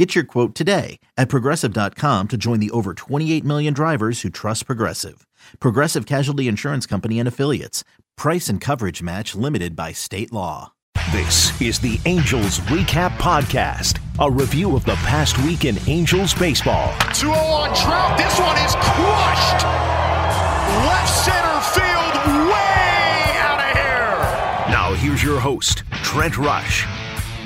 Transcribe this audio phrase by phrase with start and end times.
[0.00, 4.64] Get your quote today at progressive.com to join the over 28 million drivers who trust
[4.64, 5.26] Progressive.
[5.58, 7.84] Progressive Casualty Insurance Company and Affiliates.
[8.16, 10.72] Price and coverage match limited by state law.
[11.12, 16.94] This is the Angels Recap Podcast, a review of the past week in Angels baseball.
[17.08, 18.16] 2 0 on Trout.
[18.16, 19.64] This one is crushed.
[20.88, 24.72] Left center field, way out of here.
[24.72, 26.86] Now, here's your host, Trent Rush.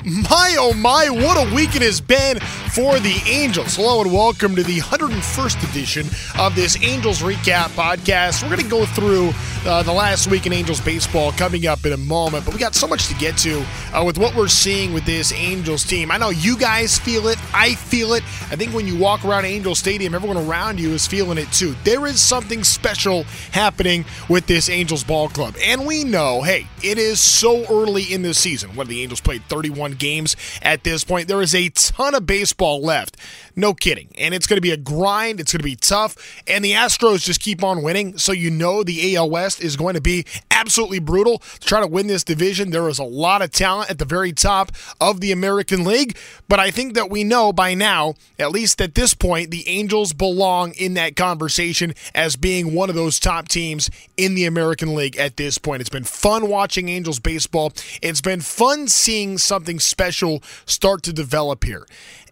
[0.06, 3.76] My oh my, what a week it has been for the Angels.
[3.76, 6.06] Hello and welcome to the 101st edition
[6.38, 8.42] of this Angels Recap podcast.
[8.42, 9.32] We're going to go through
[9.64, 12.74] uh, the last week in Angels baseball coming up in a moment, but we got
[12.74, 13.64] so much to get to
[13.95, 16.10] uh, with what we're seeing with this Angels team.
[16.10, 18.23] I know you guys feel it, I feel it.
[18.51, 21.74] I think when you walk around Angel Stadium, everyone around you is feeling it too.
[21.84, 26.98] There is something special happening with this Angels ball club, and we know, hey, it
[26.98, 28.76] is so early in the season.
[28.76, 32.82] When the Angels played 31 games at this point, there is a ton of baseball
[32.82, 33.16] left.
[33.56, 34.09] No kidding.
[34.18, 35.40] And it's going to be a grind.
[35.40, 36.42] It's going to be tough.
[36.46, 38.18] And the Astros just keep on winning.
[38.18, 41.86] So you know the AL West is going to be absolutely brutal to try to
[41.86, 42.70] win this division.
[42.70, 46.16] There is a lot of talent at the very top of the American League.
[46.48, 50.12] But I think that we know by now, at least at this point, the Angels
[50.12, 55.16] belong in that conversation as being one of those top teams in the American League
[55.16, 55.80] at this point.
[55.80, 57.73] It's been fun watching Angels baseball.
[58.02, 61.87] It's been fun seeing something special start to develop here.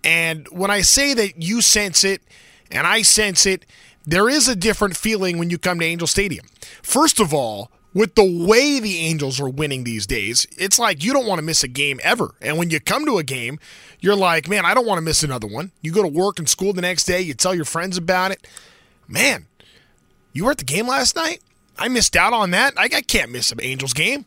[0.05, 2.23] And when I say that you sense it
[2.71, 3.65] and I sense it,
[4.05, 6.47] there is a different feeling when you come to Angel Stadium.
[6.83, 11.13] First of all, with the way the Angels are winning these days, it's like you
[11.13, 12.35] don't want to miss a game ever.
[12.41, 13.59] And when you come to a game,
[14.01, 15.73] you're like, man, I don't want to miss another one.
[15.83, 18.47] You go to work and school the next day, you tell your friends about it.
[19.07, 19.47] Man,
[20.33, 21.41] you were at the game last night?
[21.79, 22.75] I missed out on that.
[22.77, 24.25] I, I can't miss an Angels game.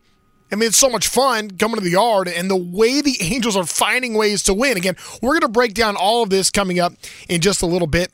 [0.52, 3.56] I mean, it's so much fun coming to the yard and the way the Angels
[3.56, 4.78] are finding ways to win.
[4.78, 6.94] Again, we're going to break down all of this coming up
[7.28, 8.12] in just a little bit.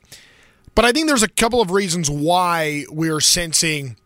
[0.74, 3.96] But I think there's a couple of reasons why we're sensing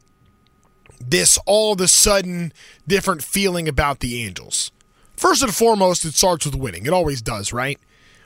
[1.00, 2.52] this all of a sudden
[2.88, 4.72] different feeling about the Angels.
[5.16, 6.86] First and foremost, it starts with winning.
[6.86, 7.78] It always does, right?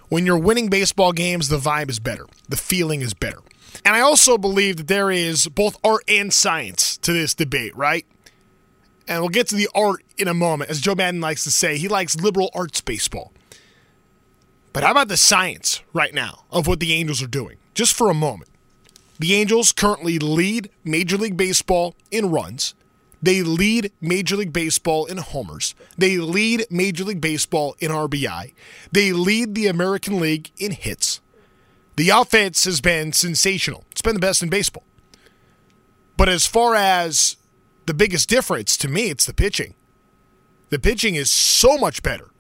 [0.08, 3.38] When you're winning baseball games, the vibe is better, the feeling is better.
[3.84, 8.06] And I also believe that there is both art and science to this debate, right?
[9.10, 10.70] And we'll get to the art in a moment.
[10.70, 13.32] As Joe Maddon likes to say, he likes liberal arts baseball.
[14.72, 17.56] But how about the science right now of what the Angels are doing?
[17.74, 18.50] Just for a moment.
[19.18, 22.74] The Angels currently lead Major League Baseball in runs.
[23.20, 25.74] They lead Major League Baseball in homers.
[25.98, 28.52] They lead Major League Baseball in RBI.
[28.92, 31.20] They lead the American League in hits.
[31.96, 33.84] The offense has been sensational.
[33.90, 34.84] It's been the best in baseball.
[36.16, 37.36] But as far as
[37.90, 39.74] the biggest difference to me, it's the pitching.
[40.68, 42.30] The pitching is so much better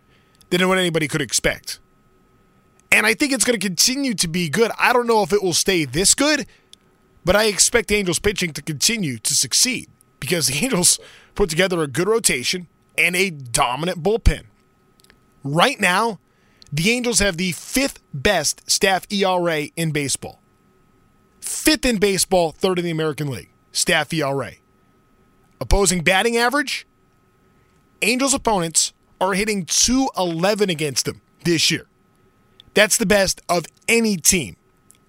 [0.50, 1.80] than what anybody could expect.
[2.92, 4.70] And I think it's going to continue to be good.
[4.78, 6.46] I don't know if it will stay this good,
[7.24, 9.88] but I expect the Angels pitching to continue to succeed
[10.20, 11.00] because the Angels
[11.34, 14.44] put together a good rotation and a dominant bullpen.
[15.42, 16.20] Right now,
[16.72, 20.40] the Angels have the fifth best staff ERA in baseball.
[21.40, 23.50] Fifth in baseball, third in the American League.
[23.72, 24.52] Staff ERA.
[25.60, 26.86] Opposing batting average,
[28.02, 31.86] Angels opponents are hitting 211 against them this year.
[32.74, 34.56] That's the best of any team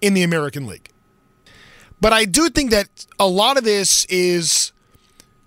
[0.00, 0.90] in the American League.
[2.00, 4.72] But I do think that a lot of this is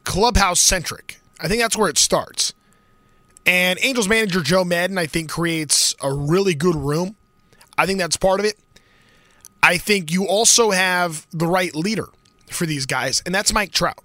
[0.06, 1.20] clubhouse centric.
[1.40, 2.54] I think that's where it starts.
[3.46, 7.16] And Angels manager Joe Maddon, I think, creates a really good room.
[7.78, 8.58] I think that's part of it.
[9.62, 12.08] I think you also have the right leader
[12.50, 14.05] for these guys, and that's Mike Trout.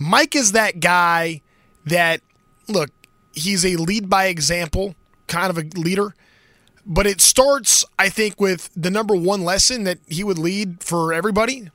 [0.00, 1.42] Mike is that guy
[1.84, 2.22] that,
[2.66, 2.90] look,
[3.32, 4.96] he's a lead by example
[5.28, 6.14] kind of a leader.
[6.86, 11.12] But it starts, I think, with the number one lesson that he would lead for
[11.12, 11.68] everybody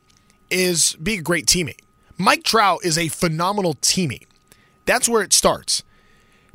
[0.49, 1.79] is be a great teammate.
[2.17, 4.25] Mike Trout is a phenomenal teammate.
[4.85, 5.83] That's where it starts.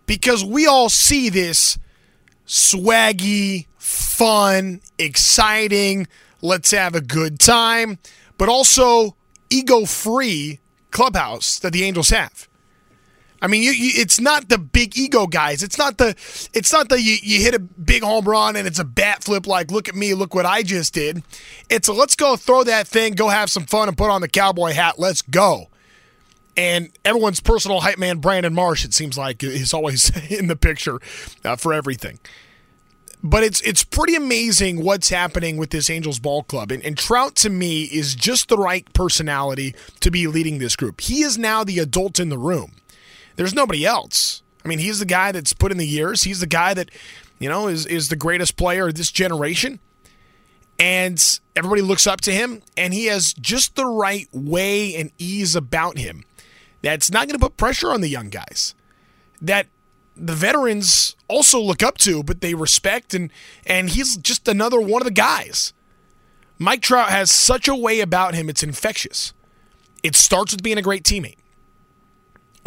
[0.06, 1.78] Because we all see this
[2.46, 6.08] swaggy, fun, exciting,
[6.42, 7.98] let's have a good time,
[8.36, 9.14] but also
[9.50, 10.58] ego free
[10.90, 12.48] clubhouse that the Angels have.
[13.42, 15.62] I mean, you, you, it's not the big ego guys.
[15.62, 16.08] It's not the
[16.52, 19.46] it's not the you, you hit a big home run and it's a bat flip
[19.46, 21.22] like look at me, look what I just did.
[21.70, 24.28] It's a let's go throw that thing, go have some fun and put on the
[24.28, 24.98] cowboy hat.
[24.98, 25.68] Let's go.
[26.56, 31.00] And everyone's personal hype man, Brandon Marsh, it seems like, is always in the picture
[31.44, 32.18] uh, for everything.
[33.22, 36.72] But it's it's pretty amazing what's happening with this Angels ball club.
[36.72, 41.02] And, and Trout, to me, is just the right personality to be leading this group.
[41.02, 42.72] He is now the adult in the room.
[43.36, 44.42] There's nobody else.
[44.64, 46.22] I mean, he's the guy that's put in the years.
[46.22, 46.90] He's the guy that,
[47.38, 49.80] you know, is, is the greatest player of this generation.
[50.78, 55.54] And everybody looks up to him, and he has just the right way and ease
[55.54, 56.24] about him
[56.82, 58.74] that's not going to put pressure on the young guys.
[59.42, 59.66] That
[60.16, 63.30] the veterans also look up to, but they respect, and
[63.64, 65.72] and he's just another one of the guys.
[66.58, 69.32] Mike Trout has such a way about him; it's infectious.
[70.02, 71.38] It starts with being a great teammate,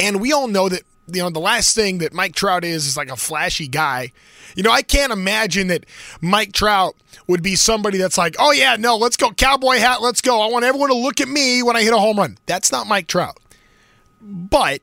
[0.00, 2.96] and we all know that you know the last thing that Mike Trout is is
[2.96, 4.12] like a flashy guy.
[4.56, 5.84] You know, I can't imagine that
[6.20, 6.96] Mike Trout
[7.26, 10.40] would be somebody that's like, "Oh yeah, no, let's go cowboy hat, let's go.
[10.40, 12.86] I want everyone to look at me when I hit a home run." That's not
[12.86, 13.38] Mike Trout.
[14.20, 14.80] But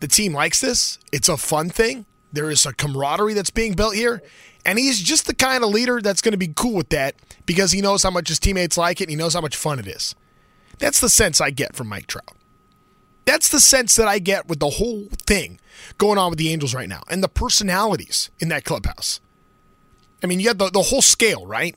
[0.00, 0.98] the team likes this.
[1.12, 2.04] It's a fun thing.
[2.34, 4.22] There is a camaraderie that's being built here.
[4.66, 7.14] And he's just the kind of leader that's going to be cool with that
[7.46, 9.78] because he knows how much his teammates like it and he knows how much fun
[9.78, 10.14] it is.
[10.78, 12.36] That's the sense I get from Mike Trout.
[13.24, 15.60] That's the sense that I get with the whole thing
[15.96, 19.20] going on with the Angels right now and the personalities in that clubhouse.
[20.22, 21.76] I mean, you have the, the whole scale, right?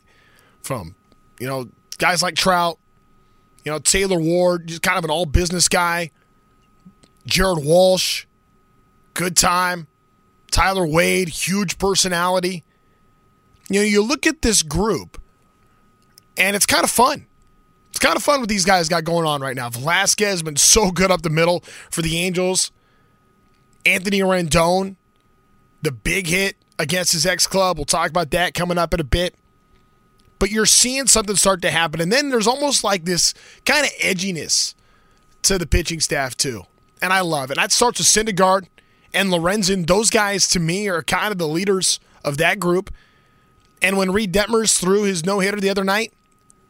[0.62, 0.95] From,
[1.39, 1.69] you know,
[2.00, 2.80] guys like Trout,
[3.63, 6.12] you know, Taylor Ward, just kind of an all business guy,
[7.25, 8.25] Jared Walsh,
[9.13, 9.88] good time.
[10.57, 12.63] Tyler Wade, huge personality.
[13.69, 15.21] You know, you look at this group,
[16.36, 17.27] and it's kind of fun.
[17.92, 19.69] It's kind of fun what these guys got going on right now.
[19.69, 22.71] Velazquez has been so good up the middle for the Angels.
[23.86, 24.95] Anthony Rendon,
[25.83, 27.77] the big hit against his ex club.
[27.77, 29.36] We'll talk about that coming up in a bit.
[30.39, 32.01] But you're seeing something start to happen.
[32.01, 34.74] And then there's almost like this kind of edginess
[35.44, 36.63] to the pitching staff, too
[37.01, 37.56] and I love it.
[37.56, 38.68] That starts with Syndergaard
[39.17, 39.87] and Lorenzen.
[39.87, 42.93] Those guys, to me, are kind of the leaders of that group.
[43.81, 46.13] And when Reid Detmers threw his no hitter the other night,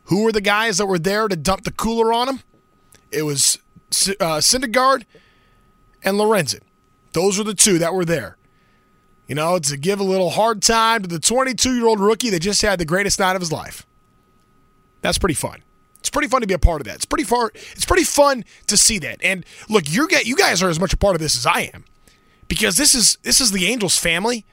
[0.06, 2.40] who were the guys that were there to dump the cooler on him?
[3.12, 3.58] It was
[3.92, 5.04] uh, Syndergaard
[6.04, 6.62] and Lorenzen.
[7.14, 8.38] Those were the two that were there.
[9.28, 12.40] You know, to give a little hard time to the 22 year old rookie that
[12.40, 13.86] just had the greatest night of his life.
[15.02, 15.64] That's pretty fun.
[16.00, 16.96] It's pretty fun to be a part of that.
[16.96, 17.52] It's pretty far.
[17.54, 19.20] It's pretty fun to see that.
[19.22, 21.70] And look, you get you guys are as much a part of this as I
[21.74, 21.84] am,
[22.48, 24.46] because this is this is the Angels family.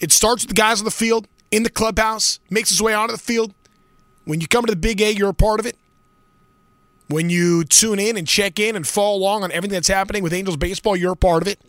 [0.00, 3.12] It starts with the guys on the field, in the clubhouse, makes its way onto
[3.12, 3.54] the field.
[4.24, 5.76] When you come to the Big A, you're a part of it.
[7.08, 10.32] When you tune in and check in and follow along on everything that's happening with
[10.32, 11.60] Angels baseball, you're a part of it.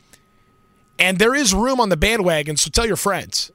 [1.00, 3.52] And there is room on the bandwagon, so tell your friends.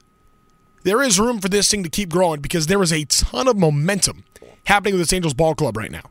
[0.85, 3.57] There is room for this thing to keep growing because there is a ton of
[3.57, 4.25] momentum
[4.65, 6.11] happening with this Angels ball club right now.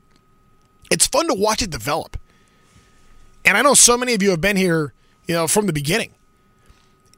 [0.89, 2.17] It's fun to watch it develop.
[3.45, 4.93] And I know so many of you have been here,
[5.27, 6.13] you know, from the beginning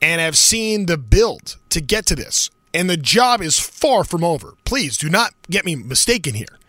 [0.01, 2.49] and have seen the build to get to this.
[2.73, 4.55] And the job is far from over.
[4.65, 6.59] Please do not get me mistaken here.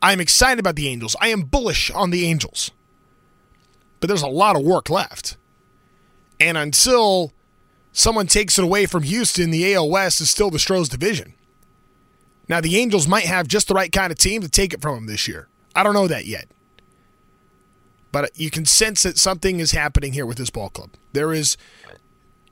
[0.00, 1.14] I'm excited about the Angels.
[1.20, 2.70] I am bullish on the Angels.
[3.98, 5.36] But there's a lot of work left.
[6.38, 7.32] And until
[7.92, 11.34] someone takes it away from Houston, the AL West is still the Stros division.
[12.48, 14.94] Now, the Angels might have just the right kind of team to take it from
[14.94, 15.48] them this year.
[15.74, 16.48] I don't know that yet.
[18.12, 20.90] But you can sense that something is happening here with this ball club.
[21.12, 21.56] There is,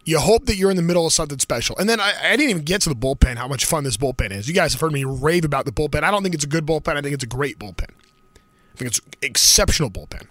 [0.04, 1.76] you hope that you're in the middle of something special.
[1.78, 4.30] And then I, I didn't even get to the bullpen, how much fun this bullpen
[4.30, 4.48] is.
[4.48, 6.02] You guys have heard me rave about the bullpen.
[6.04, 6.96] I don't think it's a good bullpen.
[6.96, 7.90] I think it's a great bullpen.
[7.90, 10.26] I think it's exceptional bullpen.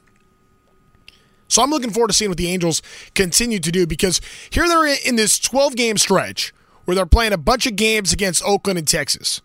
[1.49, 2.81] So I'm looking forward to seeing what the Angels
[3.15, 6.53] continue to do because here they're in this 12 game stretch
[6.85, 9.41] where they're playing a bunch of games against Oakland and Texas.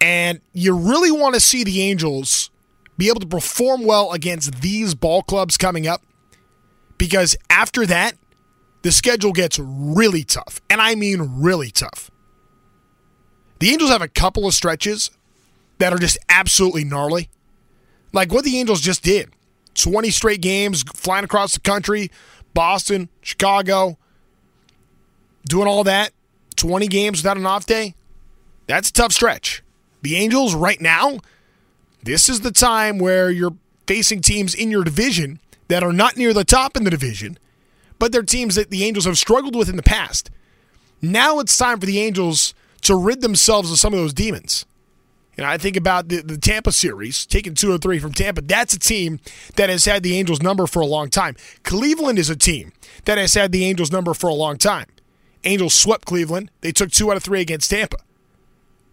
[0.00, 2.50] And you really want to see the Angels
[2.98, 6.02] be able to perform well against these ball clubs coming up
[6.98, 8.14] because after that,
[8.82, 10.60] the schedule gets really tough.
[10.68, 12.10] And I mean really tough.
[13.60, 15.10] The Angels have a couple of stretches
[15.78, 17.30] that are just absolutely gnarly.
[18.12, 19.30] Like what the Angels just did
[19.74, 22.10] 20 straight games flying across the country,
[22.52, 23.96] Boston, Chicago,
[25.48, 26.10] doing all that,
[26.56, 27.94] 20 games without an off day.
[28.66, 29.62] That's a tough stretch.
[30.02, 31.18] The Angels, right now,
[32.08, 33.54] this is the time where you're
[33.86, 37.36] facing teams in your division that are not near the top in the division,
[37.98, 40.30] but they're teams that the Angels have struggled with in the past.
[41.02, 44.64] Now it's time for the Angels to rid themselves of some of those demons.
[45.36, 48.40] And I think about the, the Tampa series, taking two or three from Tampa.
[48.40, 49.20] That's a team
[49.56, 51.36] that has had the Angels' number for a long time.
[51.62, 52.72] Cleveland is a team
[53.04, 54.86] that has had the Angels' number for a long time.
[55.44, 56.50] Angels swept Cleveland.
[56.62, 57.98] They took two out of three against Tampa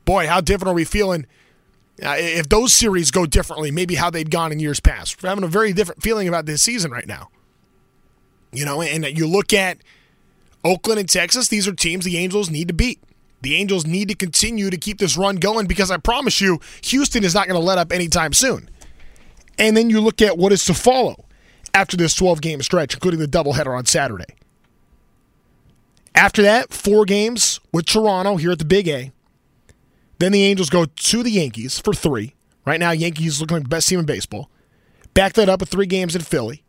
[0.06, 1.26] boy, how different are we feeling
[2.04, 5.22] Uh, if those series go differently, maybe how they'd gone in years past.
[5.22, 7.30] We're having a very different feeling about this season right now.
[8.52, 9.78] You know, and you look at
[10.64, 13.02] Oakland and Texas, these are teams the Angels need to beat.
[13.42, 17.24] The Angels need to continue to keep this run going because I promise you, Houston
[17.24, 18.70] is not going to let up anytime soon.
[19.58, 21.25] And then you look at what is to follow
[21.74, 24.36] after this 12 game stretch, including the doubleheader on Saturday.
[26.16, 29.12] After that, four games with Toronto here at the Big A.
[30.20, 32.36] Then the Angels go to the Yankees for three.
[32.66, 34.50] Right now, Yankees looking like the best team in baseball.
[35.14, 36.64] Back that up with three games in Philly.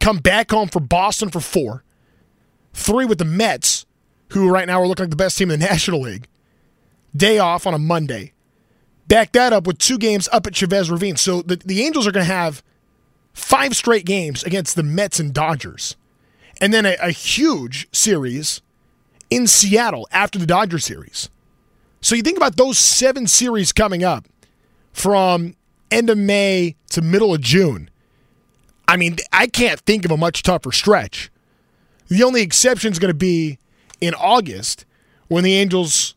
[0.00, 1.84] Come back home for Boston for four.
[2.72, 3.86] Three with the Mets,
[4.30, 6.26] who right now are looking like the best team in the National League.
[7.14, 8.32] Day off on a Monday.
[9.08, 11.16] Back that up with two games up at Chavez Ravine.
[11.16, 12.62] So the, the Angels are going to have
[13.32, 15.96] five straight games against the Mets and Dodgers.
[16.60, 18.62] And then a, a huge series
[19.30, 21.30] in Seattle after the Dodger series.
[22.06, 24.28] So you think about those seven series coming up
[24.92, 25.56] from
[25.90, 27.90] end of May to middle of June.
[28.86, 31.32] I mean, I can't think of a much tougher stretch.
[32.06, 33.58] The only exception is going to be
[34.00, 34.84] in August
[35.26, 36.14] when the Angels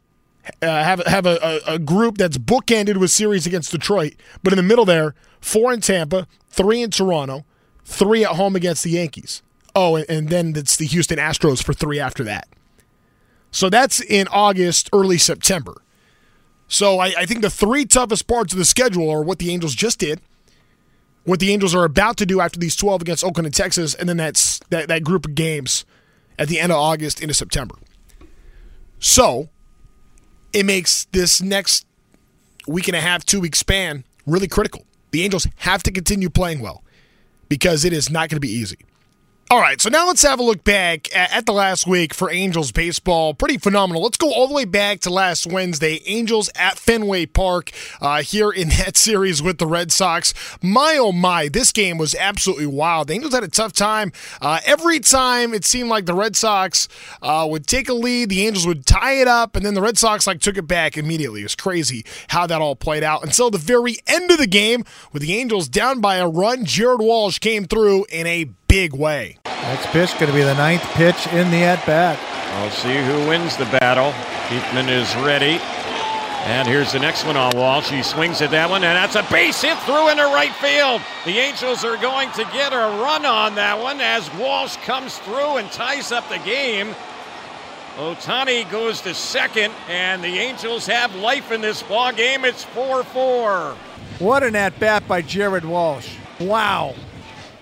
[0.62, 4.62] uh, have have a, a, group that's bookended with series against Detroit, but in the
[4.62, 7.46] middle there, four in Tampa, three in Toronto,
[7.84, 9.42] three at home against the Yankees.
[9.76, 12.48] Oh, and then it's the Houston Astros for three after that.
[13.52, 15.82] So that's in August, early September.
[16.68, 19.74] So I, I, think the three toughest parts of the schedule are what the Angels
[19.74, 20.22] just did,
[21.24, 24.08] what the Angels are about to do after these 12 against Oakland and Texas, and
[24.08, 25.84] then that's that, that group of games
[26.38, 27.76] at the end of August into September.
[29.00, 29.50] So
[30.54, 31.88] it makes this next
[32.68, 34.86] week and a half, two week span really critical.
[35.12, 36.84] The Angels have to continue playing well
[37.48, 38.78] because it is not going to be easy.
[39.52, 42.72] All right, so now let's have a look back at, the last week for Angels
[42.72, 43.34] baseball.
[43.34, 44.04] Pretty phenomenal.
[44.04, 46.04] Let's go all the way back to last Wednesday.
[46.06, 50.36] Angels at Fenway Park uh, here in that series with the Red Sox.
[50.62, 53.08] My oh my, this game was absolutely wild.
[53.08, 54.12] The Angels had a tough time.
[54.40, 56.88] Uh, every time it seemed like the Red Sox
[57.24, 59.98] uh, would take a lead, the Angels would tie it up, and then the Red
[59.98, 61.40] Sox like took it back immediately.
[61.40, 64.84] It was crazy how that all played out until the very end of the game,
[65.12, 66.66] with the Angels down by a run.
[66.66, 69.36] Jared Walsh came through in a big way.
[69.46, 72.18] Next pitch going to be the ninth pitch in the at bat.
[72.62, 74.12] We'll see who wins the battle.
[74.48, 75.60] Keithman is ready.
[76.46, 77.90] And here's the next one on Walsh.
[77.90, 81.02] He swings at that one, and that's a base hit through into right field.
[81.26, 85.58] The Angels are going to get a run on that one as Walsh comes through
[85.58, 86.96] and ties up the game.
[87.98, 92.46] Ohtani goes to second, and the Angels have life in this ball game.
[92.46, 93.76] It's 4 4.
[94.20, 96.16] What an at bat by Jared Walsh.
[96.40, 96.96] Wow.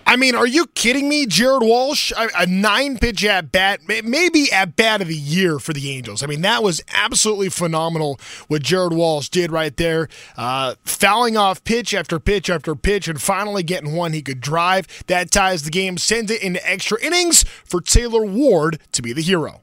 [0.08, 1.26] I mean, are you kidding me?
[1.26, 5.92] Jared Walsh, a nine pitch at bat, maybe at bat of the year for the
[5.92, 6.24] Angels.
[6.24, 10.08] I mean, that was absolutely phenomenal what Jared Walsh did right there.
[10.38, 14.88] Uh, fouling off pitch after pitch after pitch and finally getting one he could drive.
[15.08, 19.22] That ties the game, sends it into extra innings for Taylor Ward to be the
[19.22, 19.60] hero.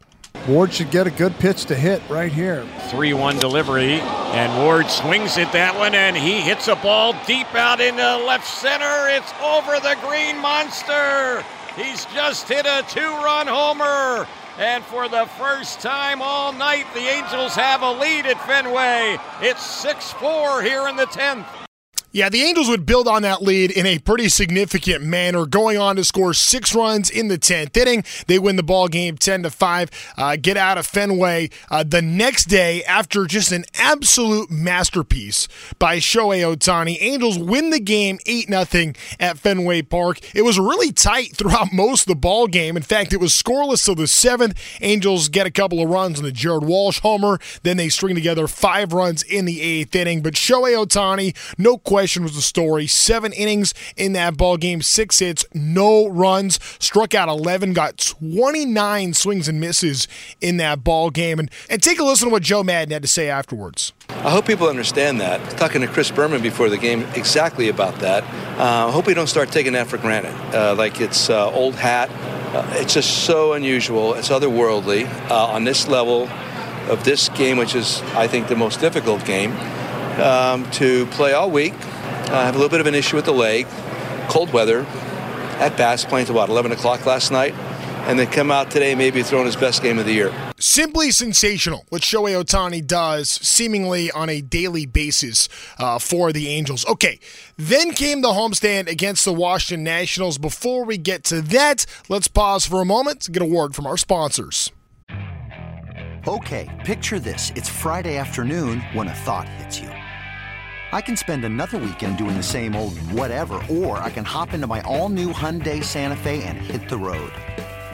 [0.47, 2.67] Ward should get a good pitch to hit right here.
[2.91, 7.55] 3 1 delivery, and Ward swings at that one, and he hits a ball deep
[7.55, 9.09] out into left center.
[9.09, 11.43] It's over the green monster.
[11.77, 14.29] He's just hit a two run homer.
[14.59, 19.17] And for the first time all night, the Angels have a lead at Fenway.
[19.41, 21.64] It's 6 4 here in the 10th.
[22.15, 25.97] Yeah, the Angels would build on that lead in a pretty significant manner, going on
[25.97, 28.05] to score six runs in the 10th inning.
[28.29, 32.03] They win the ball game 10 to 5, uh, get out of Fenway uh, the
[32.03, 35.49] next day after just an absolute masterpiece
[35.81, 36.99] by Shohei Ohtani.
[37.01, 40.21] Angels win the game 8 0 at Fenway Park.
[40.37, 42.77] It was really tight throughout most of the ball game.
[42.77, 44.57] In fact, it was scoreless till the seventh.
[44.81, 47.41] Angels get a couple of runs on the Jared Walsh homer.
[47.65, 50.23] Then they string together five runs in the eighth inning.
[50.23, 52.87] But Shohei Ohtani, no question was the story.
[52.87, 59.15] Seven innings in that ball game, six hits, no runs, struck out 11, got 29
[59.15, 60.07] swings and misses
[60.41, 61.39] in that ball game.
[61.39, 63.93] And, and take a listen to what Joe Maddon had to say afterwards.
[64.11, 65.41] I hope people understand that.
[65.59, 68.23] Talking to Chris Berman before the game exactly about that.
[68.59, 71.75] Uh, I hope we don't start taking that for granted, uh, like it's uh, old
[71.75, 72.11] hat.
[72.55, 74.15] Uh, it's just so unusual.
[74.15, 76.29] It's otherworldly uh, on this level
[76.89, 79.53] of this game, which is, I think, the most difficult game.
[80.21, 81.75] Um, to play all week,
[82.25, 83.67] I uh, have a little bit of an issue with the leg.
[84.29, 84.87] Cold weather.
[85.61, 87.55] At bats playing to about 11 o'clock last night,
[88.09, 90.35] and then come out today maybe throwing his best game of the year.
[90.59, 96.85] Simply sensational what Shohei Ohtani does, seemingly on a daily basis uh, for the Angels.
[96.87, 97.21] Okay,
[97.57, 100.39] then came the homestand against the Washington Nationals.
[100.39, 103.87] Before we get to that, let's pause for a moment to get a word from
[103.87, 104.73] our sponsors.
[106.27, 109.94] Okay, picture this: it's Friday afternoon when a thought hits you.
[110.95, 114.69] I can spend another weekend doing the same old whatever, or I can hop into
[114.69, 117.33] my all-new Hyundai Santa Fe and hit the road.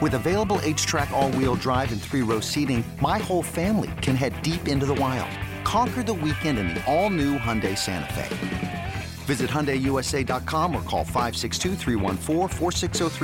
[0.01, 4.85] With available H-Track all-wheel drive and three-row seating, my whole family can head deep into
[4.85, 5.31] the wild.
[5.63, 8.93] Conquer the weekend in the all-new Hyundai Santa Fe.
[9.25, 11.75] Visit HyundaiUSA.com or call 562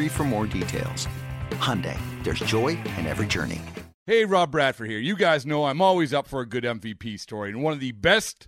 [0.10, 1.08] for more details.
[1.52, 3.62] Hyundai, there's joy in every journey.
[4.08, 4.98] Hey, Rob Bradford here.
[4.98, 7.92] You guys know I'm always up for a good MVP story, and one of the
[7.92, 8.48] best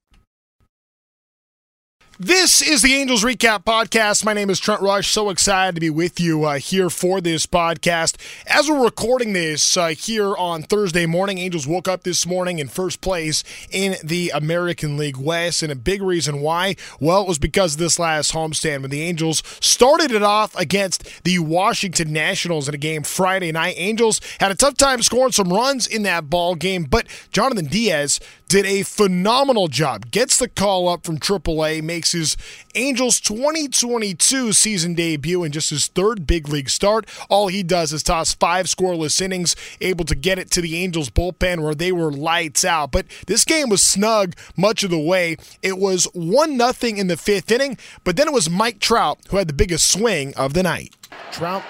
[2.23, 4.23] This is the Angels Recap Podcast.
[4.23, 5.07] My name is Trent Rush.
[5.07, 8.15] So excited to be with you uh, here for this podcast.
[8.45, 12.67] As we're recording this uh, here on Thursday morning, Angels woke up this morning in
[12.67, 15.63] first place in the American League West.
[15.63, 19.01] And a big reason why, well, it was because of this last homestand when the
[19.01, 23.73] Angels started it off against the Washington Nationals in a game Friday night.
[23.77, 28.19] Angels had a tough time scoring some runs in that ball game, but Jonathan Diaz
[28.51, 30.11] did a phenomenal job.
[30.11, 32.37] Gets the call up from AAA, makes his
[32.75, 37.07] Angels 2022 season debut in just his third big league start.
[37.29, 41.09] All he does is toss five scoreless innings, able to get it to the Angels
[41.09, 42.91] bullpen where they were lights out.
[42.91, 45.37] But this game was snug much of the way.
[45.61, 49.37] It was 1 nothing in the fifth inning, but then it was Mike Trout who
[49.37, 50.95] had the biggest swing of the night.
[51.31, 51.63] Trout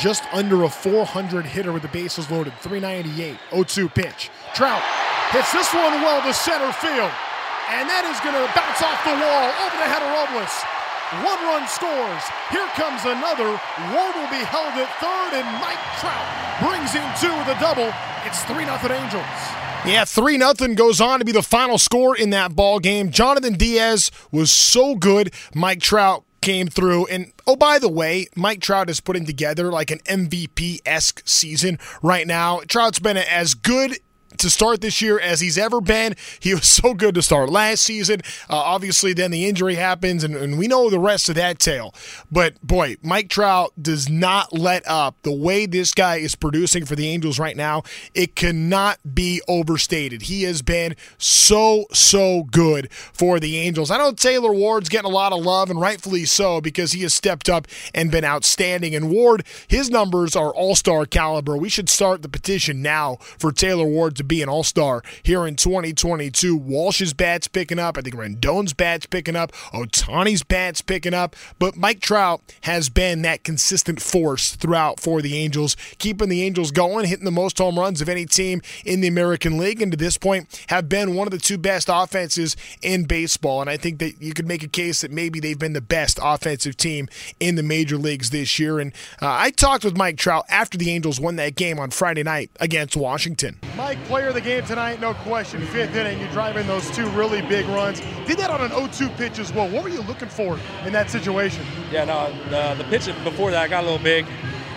[0.00, 4.30] just under a 400 hitter with the bases loaded, 398, 0 2 pitch.
[4.54, 4.82] Trout
[5.30, 7.10] hits this one well to center field.
[7.68, 10.54] And that is going to bounce off the wall over the head of Robles.
[11.24, 12.24] One run scores.
[12.50, 13.48] Here comes another.
[13.92, 16.28] Ward will be held at third, and Mike Trout
[16.60, 17.92] brings in two with a double.
[18.24, 19.24] It's 3 0 Angels.
[19.86, 23.10] Yeah, 3 0 goes on to be the final score in that ball game.
[23.10, 25.32] Jonathan Diaz was so good.
[25.54, 27.06] Mike Trout came through.
[27.06, 31.78] And oh, by the way, Mike Trout is putting together like an MVP esque season
[32.02, 32.60] right now.
[32.68, 33.98] Trout's been as good
[34.38, 36.14] to start this year as he's ever been.
[36.40, 38.20] He was so good to start last season.
[38.48, 41.94] Uh, obviously, then the injury happens, and, and, we know the rest of that tale.
[42.32, 45.16] But boy, Mike Trout does not let up.
[45.22, 47.82] The way this guy is producing for the Angels right now,
[48.14, 50.22] it cannot be overstated.
[50.22, 53.90] He has been so, so good for the Angels.
[53.90, 57.14] I know Taylor Ward's getting a lot of love, and rightfully so, because he has
[57.14, 58.94] stepped up and been outstanding.
[58.94, 61.56] And Ward, his numbers are all star caliber.
[61.56, 65.46] We should start the petition now for Taylor Ward to be an all star here
[65.46, 66.56] in 2022.
[66.56, 67.98] Walsh's bat's picking up.
[67.98, 69.52] I think Rendon's bat's picking up.
[69.72, 71.34] Ohtani's bat's picking up.
[71.58, 76.70] But Mike Trout has been that consistent force throughout for the Angels, keeping the Angels
[76.70, 79.98] going, hitting the most home runs of any team in the American League, and to
[79.98, 83.60] this point have been one of the two best offenses in baseball.
[83.60, 86.18] And I think that you could make a case that maybe they've been the best
[86.22, 87.08] offensive team
[87.40, 88.78] in the major leagues this year.
[88.78, 92.22] And uh, I talked with Mike Trout after the Angels won that game on Friday
[92.22, 93.58] night against Washington.
[93.76, 95.64] Mike, player of the game tonight, no question.
[95.66, 98.00] Fifth inning, you drive in those two really big runs.
[98.26, 99.68] Did that on an 0-2 pitch as well.
[99.68, 101.64] What were you looking for in that situation?
[101.92, 104.26] Yeah, no, the, the pitch before that I got a little big.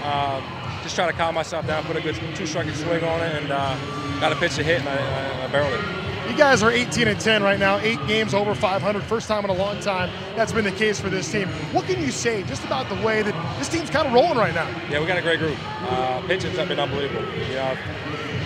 [0.04, 0.40] Uh,
[0.84, 4.20] just trying to calm myself down, put a good two-strike swing on it, and uh,
[4.20, 6.02] got a pitch to hit, and I, I, I barreled it.
[6.30, 9.50] You guys are 18 and 10 right now, eight games over 500, first time in
[9.50, 10.12] a long time.
[10.36, 11.48] That's been the case for this team.
[11.74, 14.54] What can you say just about the way that this team's kind of rolling right
[14.54, 14.70] now?
[14.90, 15.58] Yeah, we got a great group.
[15.90, 17.26] Uh, pitching's have been unbelievable.
[17.36, 17.78] You know,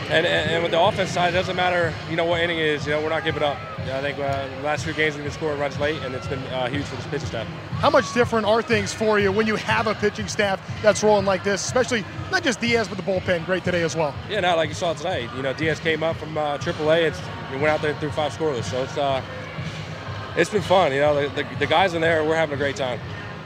[0.06, 2.66] and, and, and, with the offense side, it doesn't matter, you know, what inning it
[2.66, 2.86] is.
[2.86, 3.58] You know, we're not giving up.
[3.80, 6.40] I think uh, the last few games we've been scoring runs late, and it's been
[6.48, 7.48] uh, huge for this pitching staff.
[7.80, 11.26] How much different are things for you when you have a pitching staff that's rolling
[11.26, 14.14] like this, especially not just Diaz, but the bullpen great today as well?
[14.30, 15.30] Yeah, now like you saw tonight.
[15.36, 17.14] You know, Diaz came up from uh, AAA
[17.52, 18.66] and went out there through five scoreless.
[18.66, 19.24] So it's uh,
[20.38, 20.92] it's been fun.
[20.94, 23.00] You know, the, the, the guys in there, we're having a great time.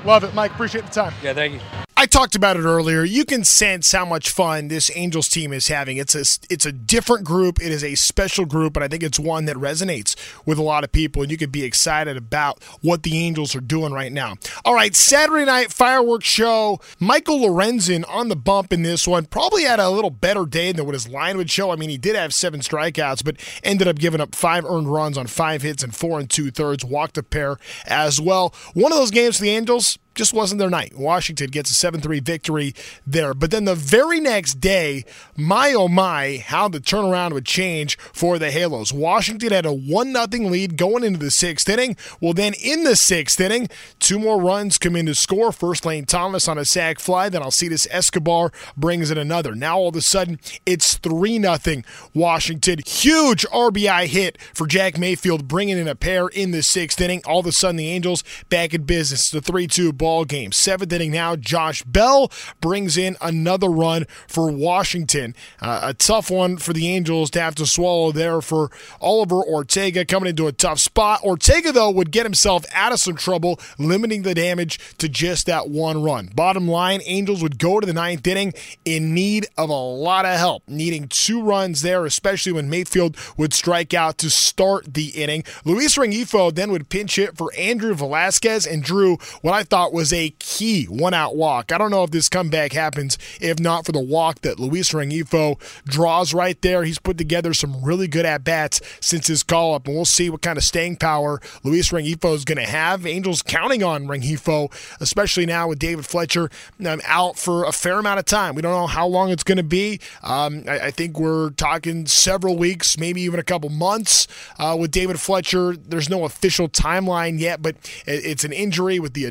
[0.06, 0.52] Love it, Mike.
[0.52, 1.14] Appreciate the time.
[1.24, 1.60] Yeah, thank you.
[2.00, 3.04] I talked about it earlier.
[3.04, 5.98] You can sense how much fun this Angels team is having.
[5.98, 7.62] It's a it's a different group.
[7.62, 10.86] It is a special group, and I think it's one that resonates with a lot
[10.86, 11.24] of people.
[11.24, 14.36] And you could be excited about what the Angels are doing right now.
[14.64, 16.80] All right, Saturday night fireworks show.
[17.02, 19.26] Michael Lorenzen on the bump in this one.
[19.26, 21.70] Probably had a little better day than what his line would show.
[21.70, 25.18] I mean, he did have seven strikeouts, but ended up giving up five earned runs
[25.18, 26.86] on five hits and four and two thirds.
[26.86, 28.56] Walked a pair as well.
[28.74, 30.98] One of those games for the Angels just wasn't their night.
[30.98, 32.76] Washington gets a 7 3 victory
[33.08, 33.34] there.
[33.34, 35.06] But then the very next day,
[35.38, 38.92] my oh my, how the turnaround would change for the Halos.
[38.92, 41.96] Washington had a 1 0 lead going into the sixth inning.
[42.20, 45.54] Well, then in the sixth inning, two more runs come in to score.
[45.54, 49.56] First Lane Thomas on a sac fly, then Alcides Escobar brings in another.
[49.56, 52.80] Now all of a sudden, it's 3 0 Washington.
[52.86, 57.22] Huge RBI hit for Jack Mayfield, bringing in a pair in the sixth inning.
[57.26, 59.32] All of a sudden, the Angels back in business.
[59.32, 60.52] The 3 2 ball ball game.
[60.52, 65.36] Seventh inning now, Josh Bell brings in another run for Washington.
[65.62, 70.06] Uh, a tough one for the Angels to have to swallow there for Oliver Ortega
[70.06, 71.24] coming into a tough spot.
[71.24, 75.70] Ortega, though, would get himself out of some trouble, limiting the damage to just that
[75.70, 76.32] one run.
[76.34, 78.54] Bottom line, Angels would go to the ninth inning
[78.86, 83.54] in need of a lot of help, needing two runs there, especially when Mayfield would
[83.54, 85.44] strike out to start the inning.
[85.66, 90.14] Luis Rengifo then would pinch hit for Andrew Velazquez and drew what I thought was
[90.14, 91.72] a key one out walk.
[91.72, 95.60] I don't know if this comeback happens if not for the walk that Luis Rengifo
[95.86, 96.84] draws right there.
[96.84, 100.30] He's put together some really good at bats since his call up, and we'll see
[100.30, 103.06] what kind of staying power Luis Rengifo is going to have.
[103.06, 106.50] Angels counting on Rengifo, especially now with David Fletcher
[106.86, 108.56] um, out for a fair amount of time.
[108.56, 110.00] We don't know how long it's going to be.
[110.24, 114.92] Um, I, I, think we're talking several weeks, maybe even a couple months uh, with
[114.92, 115.76] David Fletcher.
[115.76, 117.76] There's no official timeline yet, but
[118.06, 119.26] it's an injury with the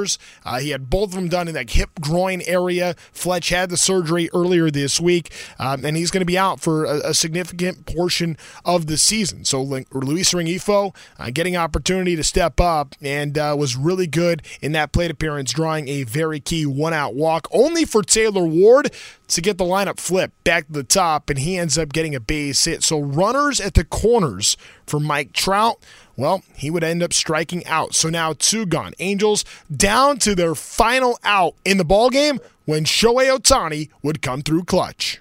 [0.00, 0.18] adductors.
[0.44, 2.94] Uh, he had both of them done in that hip groin area.
[3.12, 6.84] Fletch had the surgery earlier this week, um, and he's going to be out for
[6.84, 9.44] a, a, significant portion of the season.
[9.44, 14.72] So Luis Rengifo uh, getting opportunity to step up and uh, was really good in
[14.72, 18.92] that plate appearance, drawing a very key one-out walk, only for Taylor Ward
[19.30, 22.20] to get the lineup flipped back to the top, and he ends up getting a
[22.20, 22.82] base hit.
[22.82, 25.82] So runners at the corners for Mike Trout
[26.20, 27.94] well, he would end up striking out.
[27.94, 28.92] So now two gone.
[28.98, 29.42] Angels
[29.74, 34.64] down to their final out in the ball game when Shohei Ohtani would come through
[34.64, 35.19] clutch.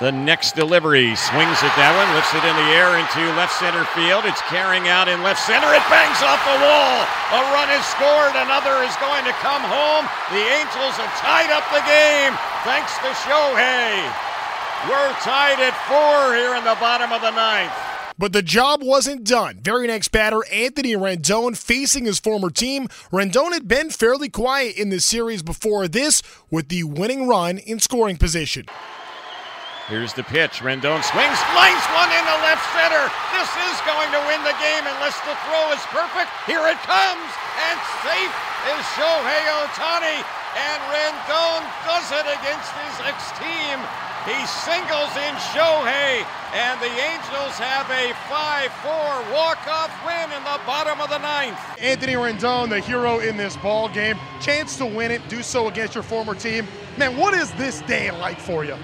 [0.00, 3.84] The next delivery swings at that one, lifts it in the air into left center
[3.92, 4.24] field.
[4.24, 5.68] It's carrying out in left center.
[5.76, 7.04] It bangs off the wall.
[7.36, 8.32] A run is scored.
[8.32, 10.08] Another is going to come home.
[10.32, 12.32] The Angels have tied up the game
[12.64, 14.00] thanks to Shohei.
[14.88, 17.72] We're tied at four here in the bottom of the ninth.
[18.16, 19.60] But the job wasn't done.
[19.60, 22.88] Very next batter, Anthony Rendon, facing his former team.
[23.12, 27.80] Rendon had been fairly quiet in the series before this, with the winning run in
[27.80, 28.66] scoring position.
[29.90, 30.62] Here's the pitch.
[30.62, 33.10] Rendon swings, lines one into left center.
[33.34, 36.30] This is going to win the game unless the throw is perfect.
[36.46, 37.76] Here it comes, and
[38.06, 38.34] safe
[38.70, 40.22] is Shohei Ohtani.
[40.54, 43.82] And Rendon does it against his ex-team.
[44.30, 46.22] He singles in Shohei,
[46.54, 51.58] and the Angels have a 5-4 walk-off win in the bottom of the ninth.
[51.80, 55.96] Anthony Rendon, the hero in this ball game, chance to win it, do so against
[55.96, 56.68] your former team.
[56.96, 58.76] Man, what is this day like for you?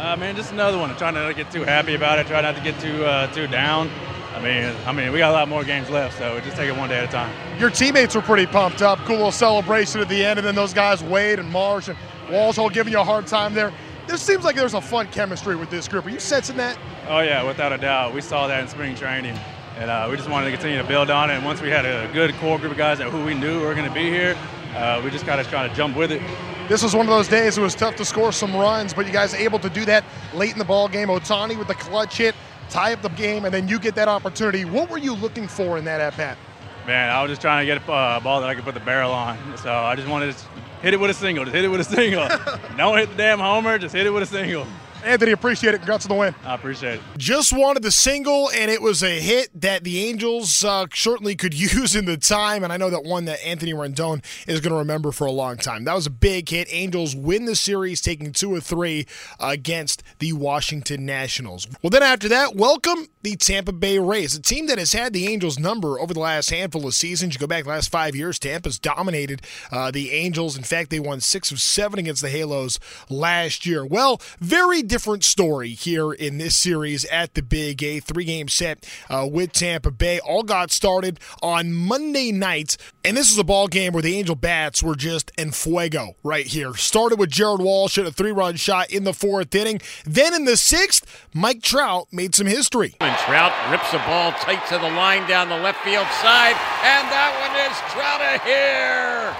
[0.00, 0.90] Uh, man, just another one.
[0.90, 2.26] I'm trying not to get too happy about it.
[2.26, 3.90] Try not to get too uh, too down.
[4.32, 6.76] I mean, I mean, we got a lot more games left, so just take it
[6.76, 7.30] one day at a time.
[7.60, 8.98] Your teammates were pretty pumped up.
[9.00, 11.98] Cool little celebration at the end, and then those guys Wade and Marsh and
[12.30, 13.74] Walsh all giving you a hard time there
[14.06, 16.06] there seems like there's a fun chemistry with this group.
[16.06, 16.78] Are you sensing that?
[17.06, 18.14] Oh yeah, without a doubt.
[18.14, 19.38] We saw that in spring training,
[19.76, 21.34] and uh, we just wanted to continue to build on it.
[21.34, 23.74] And once we had a good core group of guys that who we knew were
[23.74, 24.34] going to be here,
[24.74, 26.22] uh, we just got to try to jump with it.
[26.70, 29.12] This was one of those days it was tough to score some runs, but you
[29.12, 31.08] guys able to do that late in the ball game.
[31.08, 32.36] Ohtani with the clutch hit,
[32.68, 34.64] tie up the game, and then you get that opportunity.
[34.64, 36.38] What were you looking for in that at bat?
[36.86, 38.80] Man, I was just trying to get uh, a ball that I could put the
[38.80, 39.36] barrel on.
[39.58, 40.44] So I just wanted to
[40.80, 41.44] hit it with a single.
[41.44, 42.28] Just hit it with a single.
[42.76, 43.76] Don't hit the damn homer.
[43.76, 44.64] Just hit it with a single.
[45.04, 45.78] Anthony, appreciate it.
[45.78, 46.34] Congrats on the win.
[46.44, 47.00] I appreciate it.
[47.16, 51.54] Just wanted the single, and it was a hit that the Angels uh, certainly could
[51.72, 52.64] use in the time.
[52.64, 55.56] And I know that one that Anthony Rendon is going to remember for a long
[55.56, 55.84] time.
[55.84, 56.68] That was a big hit.
[56.70, 59.06] Angels win the series, taking two or three
[59.38, 61.66] against the Washington Nationals.
[61.82, 65.28] Well, then after that, welcome the Tampa Bay Rays, a team that has had the
[65.28, 67.34] Angels' number over the last handful of seasons.
[67.34, 70.56] You go back the last five years, Tampa's dominated uh, the Angels.
[70.56, 72.78] In fact, they won six of seven against the Halos
[73.08, 73.84] last year.
[73.84, 78.00] Well, very different story here in this series at the Big A.
[78.00, 80.18] Three game set uh, with Tampa Bay.
[80.20, 84.34] All got started on Monday night, and this was a ball game where the Angel
[84.34, 86.74] Bats were just en fuego right here.
[86.74, 89.80] Started with Jared Walsh at a three run shot in the fourth inning.
[90.04, 92.94] Then in the sixth, Mike Trout made some history.
[93.10, 96.54] And Trout rips a ball tight to the line down the left field side,
[96.86, 99.34] and that one is Trout of here.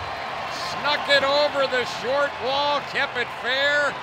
[0.74, 3.94] Snuck it over the short wall, kept it fair.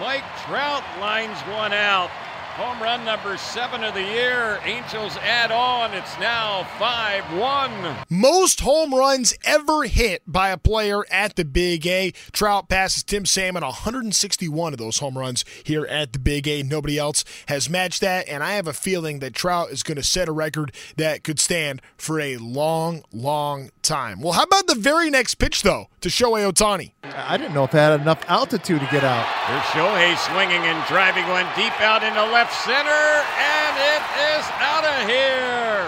[0.00, 2.08] Mike Trout lines one out.
[2.56, 4.60] Home run number seven of the year.
[4.66, 5.94] Angels add on.
[5.94, 7.96] It's now 5 1.
[8.10, 12.10] Most home runs ever hit by a player at the Big A.
[12.30, 16.62] Trout passes Tim Salmon 161 of those home runs here at the Big A.
[16.62, 20.02] Nobody else has matched that, and I have a feeling that Trout is going to
[20.02, 24.20] set a record that could stand for a long, long time.
[24.20, 26.92] Well, how about the very next pitch, though, to Shohei Ohtani?
[27.02, 29.26] I didn't know if it had enough altitude to get out.
[29.46, 33.06] Here's Shohei swinging and driving one deep out into left center,
[33.38, 34.02] and it
[34.34, 35.86] is out of here.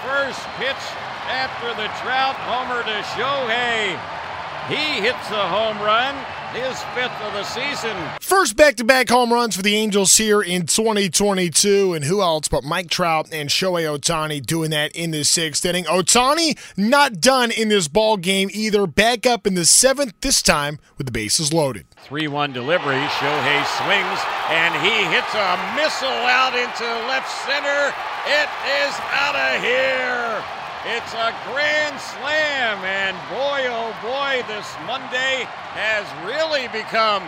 [0.00, 0.84] First pitch
[1.28, 3.92] after the Trout homer to Shohei.
[4.70, 6.14] He hits a home run,
[6.56, 7.96] his fifth of the season.
[8.20, 11.94] First back to back home runs for the Angels here in 2022.
[11.94, 15.84] And who else but Mike Trout and Shohei Ohtani doing that in the sixth inning?
[15.84, 18.86] Ohtani not done in this ball game either.
[18.86, 21.86] Back up in the seventh, this time with the bases loaded.
[22.04, 22.96] 3 1 delivery.
[22.96, 27.92] Shohei swings and he hits a missile out into left center.
[28.26, 28.48] It
[28.82, 30.65] is out of here.
[30.88, 35.42] It's a grand slam, and boy, oh boy, this Monday
[35.74, 37.26] has really become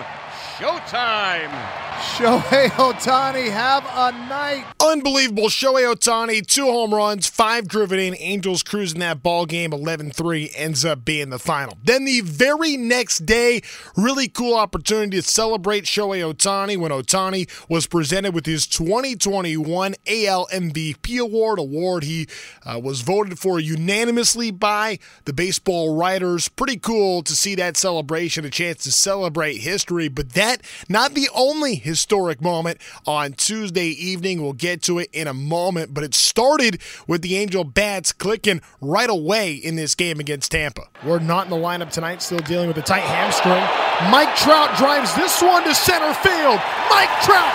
[0.58, 1.50] showtime.
[1.98, 4.64] Shohei Ohtani, have a night.
[4.80, 5.48] Unbelievable.
[5.48, 8.14] Shohei Ohtani, two home runs, five driven in.
[8.18, 11.76] Angels cruising that ball game 11 3, ends up being the final.
[11.82, 13.62] Then the very next day,
[13.96, 20.46] really cool opportunity to celebrate Shohei Ohtani when Ohtani was presented with his 2021 AL
[20.52, 21.58] MVP award.
[21.58, 22.28] Award he
[22.64, 26.48] uh, was voted for unanimously by the baseball writers.
[26.48, 31.28] Pretty cool to see that celebration, a chance to celebrate history, but that not the
[31.34, 34.42] only historic moment on Tuesday evening.
[34.42, 38.60] We'll get to it in a moment, but it started with the Angel Bats clicking
[38.80, 40.88] right away in this game against Tampa.
[41.04, 43.62] We're not in the lineup tonight, still dealing with a tight hamstring.
[44.10, 46.60] Mike Trout drives this one to center field.
[46.90, 47.54] Mike Trout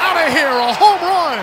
[0.00, 1.38] out of here, a home run.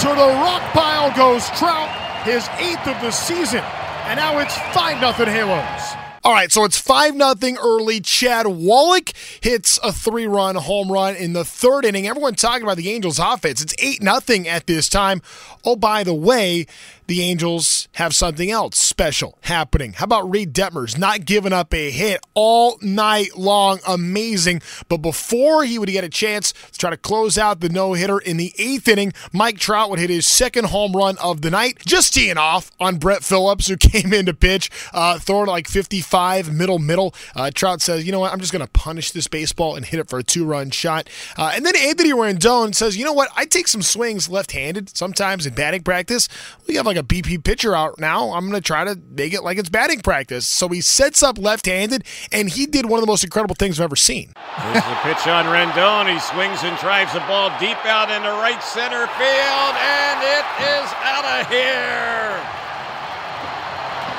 [0.00, 1.88] To the rock pile goes Trout,
[2.24, 3.62] his eighth of the season.
[4.06, 6.03] And now it's 5 0 Halos.
[6.26, 8.00] All right, so it's 5 nothing early.
[8.00, 12.06] Chad Wallach hits a three run home run in the third inning.
[12.06, 13.60] Everyone talking about the Angels' offense.
[13.60, 15.20] It's 8 nothing at this time.
[15.66, 16.66] Oh, by the way,
[17.06, 19.94] the Angels have something else special happening.
[19.94, 23.80] How about Reid Detmers not giving up a hit all night long?
[23.86, 24.62] Amazing.
[24.88, 28.18] But before he would get a chance to try to close out the no hitter
[28.18, 31.78] in the eighth inning, Mike Trout would hit his second home run of the night,
[31.84, 36.52] just teeing off on Brett Phillips, who came in to pitch, uh, throwing like 55,
[36.52, 37.14] middle, middle.
[37.34, 40.00] Uh, Trout says, you know what, I'm just going to punish this baseball and hit
[40.00, 41.08] it for a two run shot.
[41.36, 44.96] Uh, and then Anthony Rendon says, you know what, I take some swings left handed
[44.96, 46.28] sometimes in batting practice.
[46.66, 48.32] We have like a BP pitcher out now.
[48.32, 50.46] I'm going to try to make it like it's batting practice.
[50.46, 53.78] So he sets up left handed, and he did one of the most incredible things
[53.78, 54.32] I've ever seen.
[54.36, 56.12] Here's the pitch on Rendon.
[56.12, 60.88] He swings and drives the ball deep out into right center field, and it is
[61.02, 62.38] out of here.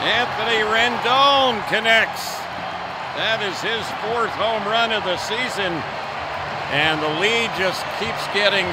[0.06, 2.38] Anthony Rendon connects.
[3.18, 5.72] That is his fourth home run of the season.
[6.76, 8.68] And the lead just keeps getting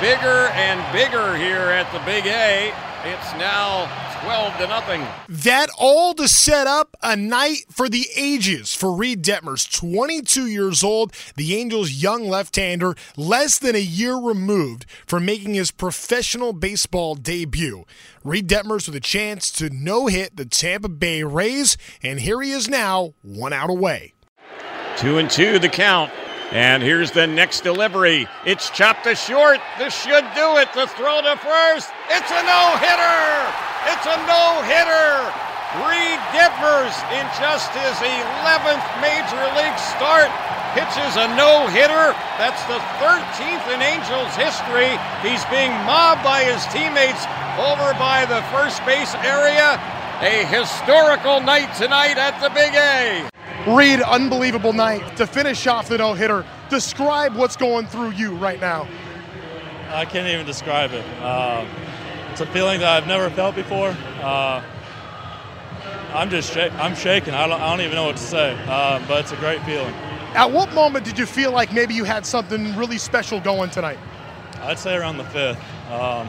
[0.00, 2.70] bigger and bigger here at the Big A.
[3.08, 3.88] It's now
[4.22, 5.00] 12 to nothing.
[5.30, 10.84] That all to set up a night for the ages for Reid Detmers, 22 years
[10.84, 17.14] old, the Angels' young left-hander, less than a year removed from making his professional baseball
[17.14, 17.86] debut.
[18.24, 22.68] Reid Detmers with a chance to no-hit the Tampa Bay Rays, and here he is
[22.68, 24.12] now, one out away.
[24.98, 26.12] Two and two the count.
[26.50, 28.26] And here's the next delivery.
[28.46, 29.60] It's chopped to short.
[29.76, 30.72] This should do it.
[30.72, 31.92] The throw to first.
[32.08, 33.28] It's a no hitter.
[33.92, 35.28] It's a no hitter.
[35.84, 40.32] Reid Detmers, in just his 11th major league start,
[40.72, 42.16] pitches a no hitter.
[42.40, 44.96] That's the 13th in Angels history.
[45.20, 47.28] He's being mobbed by his teammates
[47.60, 49.76] over by the first base area.
[50.20, 53.30] A historical night tonight at the Big A.
[53.72, 56.44] Reid, unbelievable night to finish off the no hitter.
[56.70, 58.88] Describe what's going through you right now.
[59.90, 61.04] I can't even describe it.
[61.20, 61.64] Uh,
[62.32, 63.96] it's a feeling that I've never felt before.
[64.20, 64.60] Uh,
[66.12, 67.32] I'm just sh- I'm shaking.
[67.32, 69.94] I don't, I don't, even know what to say, uh, but it's a great feeling.
[70.34, 73.98] At what moment did you feel like maybe you had something really special going tonight?
[74.62, 75.60] I'd say around the fifth.
[75.92, 76.28] Um,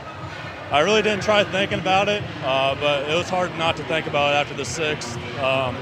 [0.72, 4.06] I really didn't try thinking about it, uh, but it was hard not to think
[4.06, 5.18] about it after the sixth.
[5.40, 5.76] Um,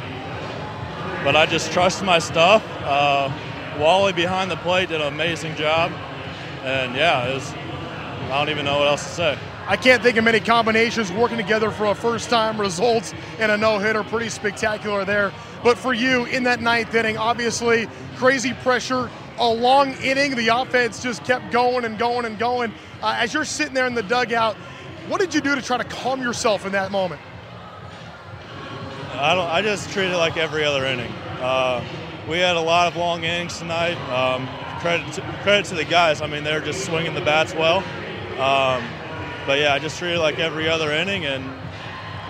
[1.26, 2.63] but I just trusted my stuff.
[2.84, 3.30] Uh,
[3.80, 5.91] Wally behind the plate did an amazing job,
[6.63, 7.54] and yeah, was.
[7.54, 9.39] I don't even know what else to say.
[9.67, 13.58] I can't think of many combinations working together for a first time results in a
[13.58, 14.04] no hitter.
[14.04, 15.32] Pretty spectacular there.
[15.63, 20.36] But for you in that ninth inning, obviously crazy pressure, a long inning.
[20.36, 22.73] The offense just kept going and going and going.
[23.02, 24.58] Uh, as you're sitting there in the dugout,
[25.07, 27.21] what did you do to try to calm yourself in that moment?
[29.13, 29.47] I don't.
[29.47, 31.11] I just treat it like every other inning.
[31.41, 31.83] Uh,
[32.29, 33.97] we had a lot of long innings tonight.
[34.11, 34.47] Um,
[34.79, 36.21] credit to, credit to the guys.
[36.21, 37.77] I mean, they're just swinging the bats well.
[38.39, 38.87] Um,
[39.47, 41.43] but yeah, I just treated it like every other inning and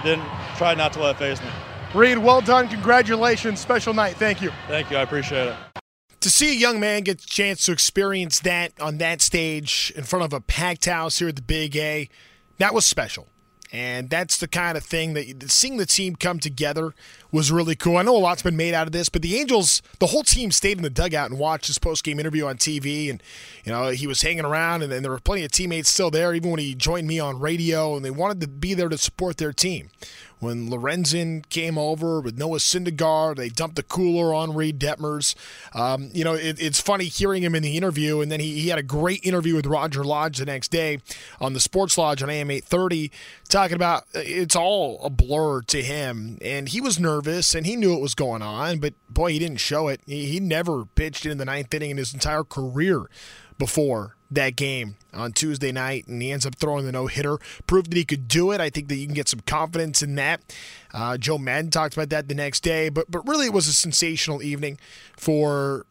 [0.03, 1.49] didn't try not to let it phase me.
[1.93, 2.67] Reid, well done.
[2.69, 3.59] Congratulations.
[3.59, 4.15] Special night.
[4.15, 4.51] Thank you.
[4.67, 4.97] Thank you.
[4.97, 5.55] I appreciate it.
[6.21, 10.03] To see a young man get a chance to experience that on that stage in
[10.03, 12.09] front of a packed house here at the Big A,
[12.58, 13.28] that was special.
[13.72, 16.93] And that's the kind of thing that seeing the team come together
[17.31, 17.97] was really cool.
[17.97, 20.51] I know a lot's been made out of this, but the Angels, the whole team
[20.51, 23.09] stayed in the dugout and watched his post game interview on TV.
[23.09, 23.21] And,
[23.63, 26.33] you know, he was hanging around, and, and there were plenty of teammates still there,
[26.33, 29.37] even when he joined me on radio, and they wanted to be there to support
[29.37, 29.89] their team
[30.39, 33.37] when Lorenzen came over with Noah Syndergaard.
[33.37, 35.35] They dumped the cooler on Reid Detmers.
[35.73, 38.69] Um, you know, it, it's funny hearing him in the interview, and then he, he
[38.69, 40.99] had a great interview with Roger Lodge the next day
[41.41, 43.11] on the Sports Lodge on AM 830,
[43.49, 46.37] talking about uh, it's all a blur to him.
[46.41, 47.16] And he was nervous,
[47.56, 50.01] and he knew what was going on, but boy, he didn't show it.
[50.06, 53.10] He, he never pitched in the ninth inning in his entire career
[53.58, 57.38] before that game on Tuesday night, and he ends up throwing the no hitter.
[57.65, 58.62] Proved that he could do it.
[58.62, 60.56] I think that you can get some confidence in that.
[60.93, 63.73] Uh, Joe Maddon talked about that the next day, but but really it was a
[63.73, 64.80] sensational evening
[65.15, 65.86] for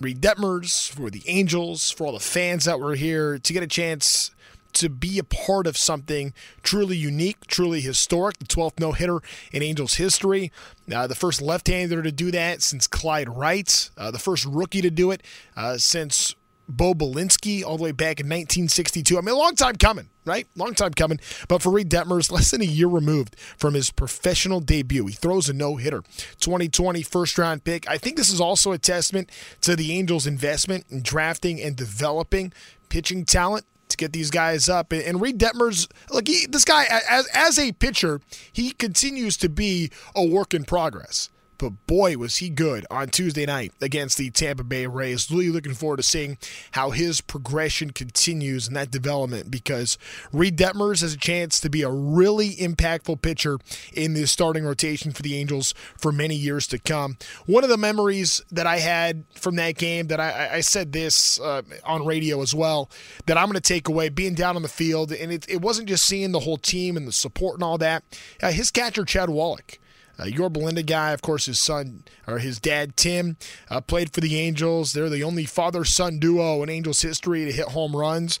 [0.00, 3.66] Reid Detmers, for the Angels, for all the fans that were here to get a
[3.66, 4.30] chance
[4.74, 9.20] to be a part of something truly unique, truly historic, the 12th no hitter
[9.52, 10.52] in Angels history.
[10.92, 14.80] Uh, the first left hander to do that since Clyde Wright, uh, the first rookie
[14.80, 15.22] to do it
[15.56, 16.34] uh, since
[16.68, 19.16] Bo Belinsky all the way back in 1962.
[19.16, 20.46] I mean, a long time coming, right?
[20.54, 21.18] Long time coming.
[21.48, 25.48] But for Reid Detmers, less than a year removed from his professional debut, he throws
[25.48, 26.02] a no hitter.
[26.40, 27.88] 2020 first round pick.
[27.88, 29.30] I think this is also a testament
[29.62, 32.52] to the Angels' investment in drafting and developing
[32.90, 33.64] pitching talent
[33.98, 34.92] get these guys up.
[34.92, 38.20] And Reid Detmers, look, he, this guy, as, as a pitcher,
[38.52, 43.44] he continues to be a work in progress but boy, was he good on Tuesday
[43.44, 45.30] night against the Tampa Bay Rays.
[45.30, 46.38] Really looking forward to seeing
[46.72, 49.98] how his progression continues in that development because
[50.32, 53.58] Reid Detmers has a chance to be a really impactful pitcher
[53.92, 57.16] in the starting rotation for the Angels for many years to come.
[57.46, 61.40] One of the memories that I had from that game that I, I said this
[61.40, 62.90] uh, on radio as well
[63.26, 65.88] that I'm going to take away being down on the field, and it, it wasn't
[65.88, 68.04] just seeing the whole team and the support and all that.
[68.42, 69.78] Uh, his catcher, Chad Wallach.
[70.18, 73.36] Uh, Yorba Linda guy, of course, his son or his dad Tim
[73.70, 74.92] uh, played for the Angels.
[74.92, 78.40] They're the only father-son duo in Angels history to hit home runs.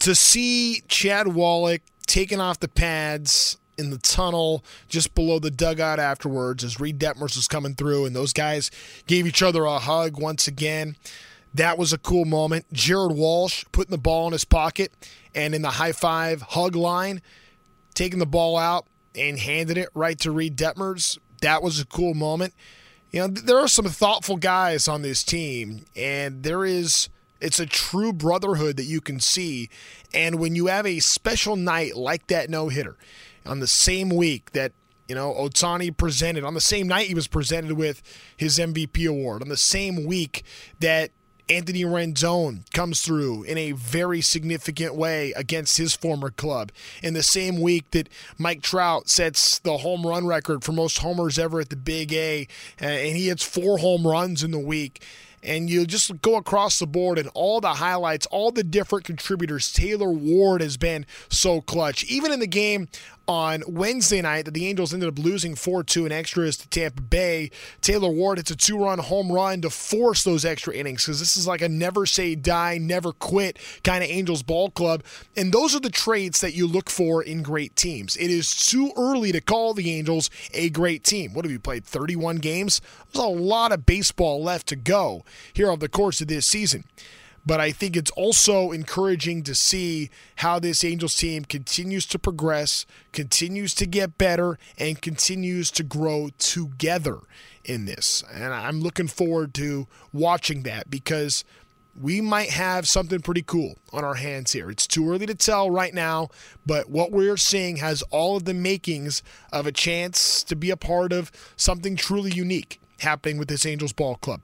[0.00, 5.98] To see Chad Wallach taking off the pads in the tunnel just below the dugout
[5.98, 8.70] afterwards as Reid Detmers was coming through, and those guys
[9.06, 10.96] gave each other a hug once again.
[11.54, 12.70] That was a cool moment.
[12.72, 14.92] Jared Walsh putting the ball in his pocket
[15.34, 17.22] and in the high five hug line,
[17.94, 21.18] taking the ball out and handed it right to Reid Detmers.
[21.40, 22.54] That was a cool moment.
[23.10, 27.08] You know, there are some thoughtful guys on this team, and there is
[27.40, 29.68] it's a true brotherhood that you can see.
[30.14, 32.96] And when you have a special night like that no hitter
[33.44, 34.72] on the same week that
[35.08, 38.02] you know, Ohtani presented on the same night he was presented with
[38.36, 40.42] his MVP award, on the same week
[40.80, 41.10] that
[41.48, 46.72] Anthony Rendon comes through in a very significant way against his former club.
[47.02, 51.38] In the same week that Mike Trout sets the home run record for most homers
[51.38, 52.48] ever at the Big A,
[52.82, 55.02] uh, and he hits four home runs in the week
[55.42, 59.72] and you just go across the board and all the highlights, all the different contributors.
[59.72, 62.04] Taylor Ward has been so clutch.
[62.04, 62.88] Even in the game
[63.28, 67.02] on Wednesday night that the Angels ended up losing 4 2 in extras to Tampa
[67.02, 67.50] Bay.
[67.80, 71.36] Taylor Ward hits a two run home run to force those extra innings because this
[71.36, 75.02] is like a never say die, never quit kind of Angels ball club.
[75.36, 78.16] And those are the traits that you look for in great teams.
[78.16, 81.34] It is too early to call the Angels a great team.
[81.34, 81.84] What have you played?
[81.84, 82.80] 31 games?
[83.12, 86.84] There's a lot of baseball left to go here over the course of this season.
[87.46, 92.84] but I think it's also encouraging to see how this Angels team continues to progress,
[93.12, 97.20] continues to get better, and continues to grow together
[97.64, 98.24] in this.
[98.34, 101.44] And I'm looking forward to watching that because
[101.98, 104.68] we might have something pretty cool on our hands here.
[104.68, 106.28] It's too early to tell right now,
[106.66, 109.22] but what we're seeing has all of the makings
[109.52, 113.92] of a chance to be a part of something truly unique happening with this Angels
[113.92, 114.42] ball club.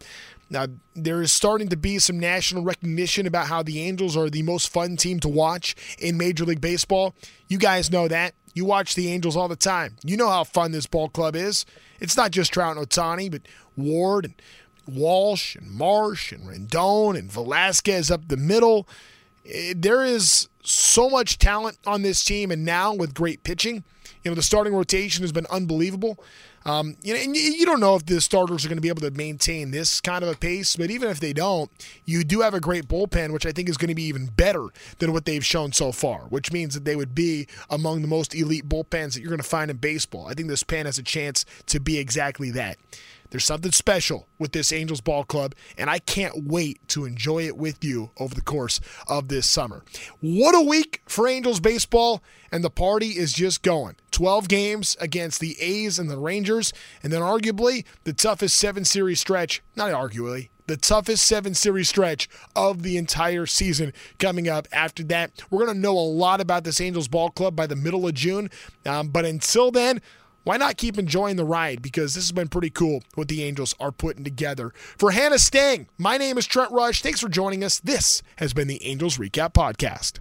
[0.53, 4.43] Now, there is starting to be some national recognition about how the Angels are the
[4.43, 7.15] most fun team to watch in Major League Baseball.
[7.49, 8.35] You guys know that.
[8.53, 9.97] You watch the Angels all the time.
[10.05, 11.65] You know how fun this ball club is.
[12.01, 13.43] It's not just Trout and Ohtani, but
[13.79, 14.35] Ward and
[14.87, 18.87] Walsh and Marsh and Rendon and Velazquez up the middle.
[19.47, 23.85] Eh, there is so much talent on this team, and now with great pitching,
[24.23, 26.23] you know the starting rotation has been unbelievable.
[26.65, 29.03] Um, you know, and you don't know if the starters are going to be able
[29.03, 31.71] to maintain this kind of a pace, but even if they don't,
[32.05, 34.69] you do have a great bullpen, which I think is going to be even better
[34.99, 38.35] than what they've shown so far, which means that they would be among the most
[38.35, 40.27] elite bullpens that you're going to find in baseball.
[40.27, 42.79] I think this pen has a chance to be exactly that.
[43.33, 47.57] There's something special with this Angels ball club, and I can't wait to enjoy it
[47.57, 48.79] with you over the course
[49.09, 49.83] of this summer.
[50.21, 52.23] What a week for Angels baseball,
[52.53, 53.97] and the party is just going.
[54.11, 59.21] 12 games against the A's and the Rangers, and then arguably the toughest seven series
[59.21, 65.03] stretch, not arguably, the toughest seven series stretch of the entire season coming up after
[65.05, 65.43] that.
[65.51, 68.13] We're going to know a lot about this Angels ball club by the middle of
[68.15, 68.51] June.
[68.85, 70.03] Um, but until then,
[70.45, 71.83] why not keep enjoying the ride?
[71.83, 74.73] Because this has been pretty cool what the Angels are putting together.
[74.75, 77.03] For Hannah Stang, my name is Trent Rush.
[77.03, 77.81] Thanks for joining us.
[77.81, 80.19] This has been the Angels Recap Podcast.